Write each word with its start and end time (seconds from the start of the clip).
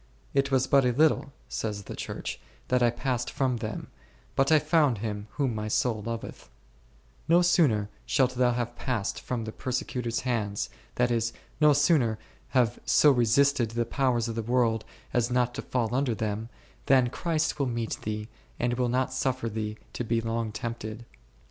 It 0.33 0.49
was 0.49 0.65
but 0.65 0.83
a 0.83 0.91
little, 0.93 1.31
says 1.47 1.83
the 1.83 1.95
Church, 1.95 2.39
that 2.69 2.81
I 2.81 2.89
passed 2.89 3.29
from 3.29 3.57
them, 3.57 3.85
but 4.35 4.51
I 4.51 4.57
found 4.57 4.97
Him 4.97 5.27
whom 5.33 5.53
my 5.53 5.67
soul 5.67 6.01
loveth; 6.01 6.49
no 7.27 7.43
sooner 7.43 7.87
shalt 8.07 8.33
thou 8.33 8.53
have 8.53 8.75
passed 8.75 9.21
from 9.21 9.43
the 9.43 9.51
per 9.51 9.69
secutors' 9.69 10.21
hands, 10.21 10.71
that 10.95 11.11
is, 11.11 11.33
no 11.59 11.71
sooner 11.73 12.17
have 12.49 12.79
so 12.83 13.11
resisted 13.11 13.69
the 13.69 13.85
powers 13.85 14.27
of 14.27 14.33
the 14.33 14.41
world 14.41 14.85
as 15.13 15.29
not 15.29 15.53
to 15.53 15.61
fall 15.61 15.93
under 15.93 16.15
them, 16.15 16.49
than 16.87 17.11
Christ 17.11 17.59
will 17.59 17.67
meet 17.67 17.99
thee, 18.01 18.27
and 18.59 18.73
will 18.73 18.89
not 18.89 19.13
suffer 19.13 19.49
thee 19.49 19.77
to 19.93 20.03
be 20.03 20.19
long 20.19 20.51
tempted. 20.51 21.05